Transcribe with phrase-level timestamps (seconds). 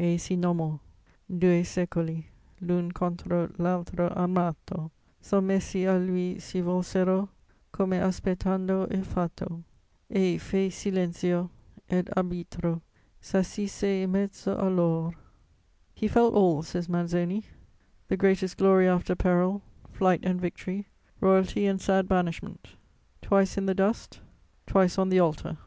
[0.00, 0.80] Ei si nomo:
[1.30, 2.24] due secoli,
[2.60, 4.90] L'un contro l'altro armato,
[5.22, 7.28] Sommessi a lui si volsero,
[7.70, 9.62] Come aspettando il fato;
[10.10, 11.50] Ei fè silenzio,
[11.88, 12.80] ed arbitro
[13.22, 15.14] S'assise in mezzo a lor.
[15.94, 17.44] "He felt all," says Manzoni,
[18.08, 19.62] "the greatest glory after peril,
[19.92, 20.88] flight and victory,
[21.20, 22.70] royalty and sad banishment:
[23.22, 24.18] twice in the dust,
[24.66, 25.58] twice on the altar.